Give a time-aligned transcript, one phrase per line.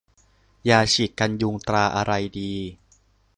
[0.69, 2.53] ยาฉีดกันยุงตราอะไรดี